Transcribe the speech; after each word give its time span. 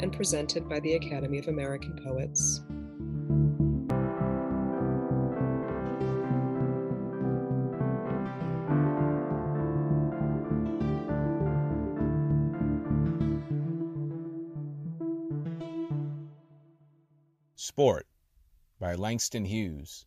and 0.00 0.12
presented 0.12 0.68
by 0.68 0.80
the 0.80 0.94
Academy 0.94 1.38
of 1.38 1.48
American 1.48 1.98
Poets. 2.02 2.62
Sport 17.54 18.06
by 18.78 18.94
Langston 18.94 19.44
Hughes. 19.44 20.06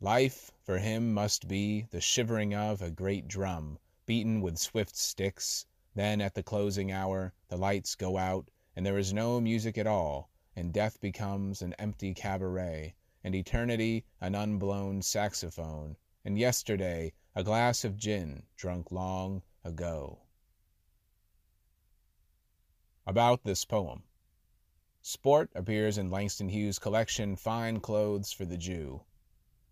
Life 0.00 0.50
for 0.64 0.78
him 0.78 1.12
must 1.12 1.48
be 1.48 1.86
the 1.90 2.00
shivering 2.00 2.54
of 2.54 2.82
a 2.82 2.90
great 2.90 3.28
drum, 3.28 3.78
beaten 4.06 4.40
with 4.40 4.58
swift 4.58 4.96
sticks. 4.96 5.66
Then 5.94 6.20
at 6.20 6.34
the 6.34 6.42
closing 6.42 6.90
hour 6.90 7.32
the 7.48 7.56
lights 7.56 7.94
go 7.94 8.18
out, 8.18 8.50
and 8.74 8.84
there 8.84 8.98
is 8.98 9.12
no 9.12 9.40
music 9.40 9.78
at 9.78 9.86
all, 9.86 10.28
and 10.56 10.72
death 10.72 11.00
becomes 11.00 11.62
an 11.62 11.72
empty 11.74 12.14
cabaret, 12.14 12.94
and 13.22 13.34
eternity 13.34 14.04
an 14.20 14.34
unblown 14.34 15.02
saxophone, 15.02 15.96
and 16.24 16.36
yesterday 16.36 17.12
a 17.36 17.44
glass 17.44 17.84
of 17.84 17.96
gin 17.96 18.42
drunk 18.56 18.90
long 18.90 19.42
ago. 19.62 20.20
About 23.06 23.44
this 23.44 23.64
poem. 23.64 24.02
Sport 25.00 25.50
appears 25.54 25.98
in 25.98 26.10
Langston 26.10 26.48
Hughes' 26.48 26.78
collection 26.78 27.36
Fine 27.36 27.80
Clothes 27.80 28.32
for 28.32 28.44
the 28.44 28.56
Jew. 28.56 29.02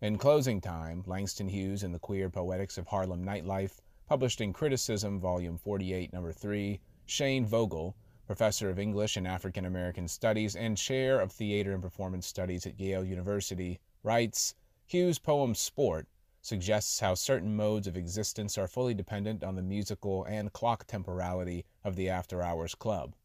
In 0.00 0.16
Closing 0.16 0.60
Time, 0.60 1.02
Langston 1.06 1.48
Hughes 1.48 1.82
and 1.82 1.94
the 1.94 1.98
Queer 1.98 2.30
Poetics 2.30 2.78
of 2.78 2.86
Harlem 2.86 3.24
Nightlife, 3.24 3.80
published 4.06 4.40
in 4.40 4.52
Criticism, 4.52 5.18
Volume 5.18 5.58
48, 5.58 6.12
Number 6.12 6.32
3, 6.32 6.80
Shane 7.06 7.44
Vogel, 7.44 7.96
professor 8.24 8.70
of 8.70 8.78
English 8.78 9.16
and 9.16 9.26
African 9.26 9.64
American 9.64 10.06
Studies 10.06 10.54
and 10.54 10.76
chair 10.76 11.20
of 11.20 11.32
Theater 11.32 11.72
and 11.72 11.82
Performance 11.82 12.26
Studies 12.26 12.66
at 12.66 12.78
Yale 12.78 13.04
University, 13.04 13.80
writes 14.04 14.54
Hughes' 14.86 15.18
poem 15.18 15.54
Sport 15.54 16.06
suggests 16.40 17.00
how 17.00 17.14
certain 17.14 17.56
modes 17.56 17.88
of 17.88 17.96
existence 17.96 18.56
are 18.56 18.68
fully 18.68 18.94
dependent 18.94 19.42
on 19.42 19.56
the 19.56 19.62
musical 19.62 20.22
and 20.26 20.52
clock 20.52 20.86
temporality 20.86 21.64
of 21.82 21.96
the 21.96 22.08
after 22.08 22.40
hours 22.40 22.76
club. 22.76 23.16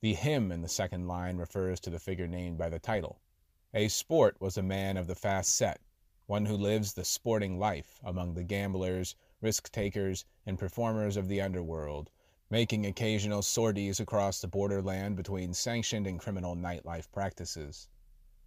The 0.00 0.14
him 0.14 0.50
in 0.50 0.62
the 0.62 0.68
second 0.68 1.06
line 1.06 1.36
refers 1.36 1.80
to 1.80 1.90
the 1.90 2.00
figure 2.00 2.26
named 2.26 2.56
by 2.56 2.70
the 2.70 2.78
title. 2.78 3.20
A 3.74 3.88
sport 3.88 4.40
was 4.40 4.56
a 4.56 4.62
man 4.62 4.96
of 4.96 5.06
the 5.06 5.14
fast 5.14 5.54
set, 5.54 5.82
one 6.24 6.46
who 6.46 6.56
lives 6.56 6.94
the 6.94 7.04
sporting 7.04 7.58
life 7.58 8.00
among 8.02 8.32
the 8.32 8.44
gamblers, 8.44 9.14
risk 9.44 9.70
takers, 9.70 10.24
and 10.46 10.58
performers 10.58 11.18
of 11.18 11.28
the 11.28 11.38
underworld, 11.38 12.10
making 12.48 12.86
occasional 12.86 13.42
sorties 13.42 14.00
across 14.00 14.40
the 14.40 14.48
borderland 14.48 15.16
between 15.16 15.52
sanctioned 15.52 16.06
and 16.06 16.18
criminal 16.18 16.56
nightlife 16.56 17.12
practices. 17.12 17.90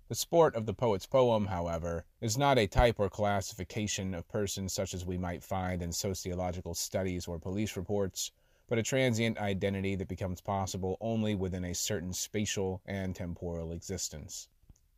The 0.07 0.15
sport 0.15 0.55
of 0.55 0.65
the 0.65 0.73
poet's 0.73 1.05
poem, 1.05 1.45
however, 1.45 2.03
is 2.19 2.35
not 2.35 2.57
a 2.57 2.65
type 2.65 2.99
or 2.99 3.11
classification 3.11 4.15
of 4.15 4.27
persons 4.27 4.73
such 4.73 4.95
as 4.95 5.05
we 5.05 5.19
might 5.19 5.43
find 5.43 5.83
in 5.83 5.91
sociological 5.91 6.73
studies 6.73 7.27
or 7.27 7.37
police 7.37 7.77
reports, 7.77 8.31
but 8.67 8.79
a 8.79 8.83
transient 8.83 9.37
identity 9.37 9.93
that 9.95 10.07
becomes 10.07 10.41
possible 10.41 10.97
only 10.99 11.35
within 11.35 11.63
a 11.63 11.75
certain 11.75 12.11
spatial 12.11 12.81
and 12.87 13.15
temporal 13.15 13.71
existence. 13.71 14.49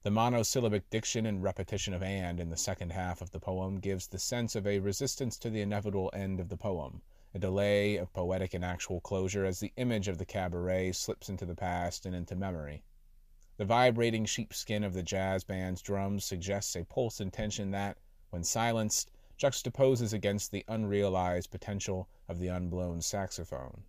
The 0.02 0.12
monosyllabic 0.12 0.90
diction 0.90 1.26
and 1.26 1.44
repetition 1.44 1.94
of 1.94 2.02
and 2.02 2.40
in 2.40 2.50
the 2.50 2.56
second 2.56 2.94
half 2.94 3.22
of 3.22 3.32
the 3.32 3.40
poem 3.42 3.82
gives 3.82 4.08
the 4.08 4.18
sense 4.18 4.56
of 4.56 4.66
a 4.66 4.80
resistance 4.80 5.38
to 5.40 5.50
the 5.50 5.60
inevitable 5.60 6.10
end 6.14 6.40
of 6.40 6.48
the 6.48 6.56
poem, 6.56 7.02
a 7.34 7.40
delay 7.40 7.98
of 7.98 8.14
poetic 8.14 8.54
and 8.54 8.64
actual 8.64 9.02
closure 9.02 9.44
as 9.44 9.60
the 9.60 9.74
image 9.76 10.08
of 10.08 10.18
the 10.18 10.26
cabaret 10.26 10.94
slips 10.94 11.28
into 11.28 11.46
the 11.46 11.54
past 11.54 12.06
and 12.06 12.16
into 12.16 12.34
memory. 12.34 12.82
The 13.58 13.66
vibrating 13.66 14.24
sheepskin 14.24 14.86
of 14.86 14.94
the 14.94 15.04
jazz 15.04 15.44
band's 15.44 15.82
drums 15.82 16.24
suggests 16.24 16.78
a 16.78 16.86
pulse 16.86 17.20
and 17.20 17.34
tension 17.34 17.72
that, 17.72 17.98
when 18.30 18.46
silenced, 18.46 19.12
juxtaposes 19.38 20.14
against 20.14 20.54
the 20.54 20.64
unrealized 20.70 21.52
potential 21.52 22.08
of 22.30 22.40
the 22.40 22.48
unblown 22.48 23.02
saxophone. 23.02 23.84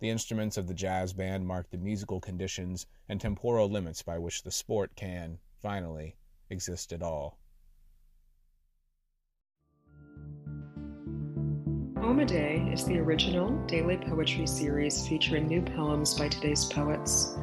The 0.00 0.10
instruments 0.10 0.56
of 0.56 0.66
the 0.66 0.74
jazz 0.74 1.12
band 1.12 1.46
mark 1.46 1.70
the 1.70 1.76
musical 1.76 2.20
conditions 2.20 2.86
and 3.08 3.20
temporal 3.20 3.68
limits 3.68 4.02
by 4.02 4.18
which 4.18 4.42
the 4.42 4.50
sport 4.50 4.96
can, 4.96 5.38
finally, 5.60 6.16
exist 6.48 6.92
at 6.92 7.02
all. 7.02 7.38
Day 12.26 12.68
is 12.70 12.84
the 12.84 12.98
original 12.98 13.56
daily 13.66 13.96
poetry 13.96 14.46
series 14.46 15.08
featuring 15.08 15.48
new 15.48 15.62
poems 15.62 16.16
by 16.18 16.28
today's 16.28 16.66
poets. 16.66 17.34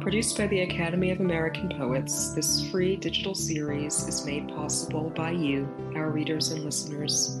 Produced 0.00 0.38
by 0.38 0.46
the 0.46 0.62
Academy 0.62 1.10
of 1.10 1.20
American 1.20 1.68
Poets, 1.68 2.34
this 2.34 2.68
free 2.70 2.96
digital 2.96 3.34
series 3.34 4.08
is 4.08 4.24
made 4.24 4.48
possible 4.48 5.10
by 5.10 5.32
you, 5.32 5.68
our 5.94 6.10
readers 6.10 6.50
and 6.50 6.64
listeners. 6.64 7.40